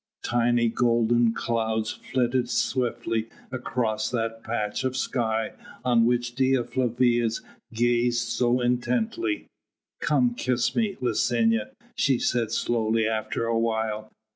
[0.25, 5.53] Tiny golden clouds flitted swiftly across that patch of sky
[5.85, 7.29] on which Dea Flavia
[7.71, 9.45] gazed so intently.
[9.99, 14.11] "Come kiss me, Licinia," she said slowly after a while.